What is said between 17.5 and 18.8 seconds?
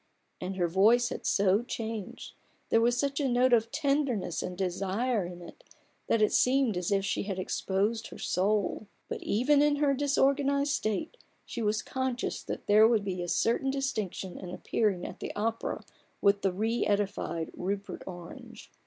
Rupert Orange.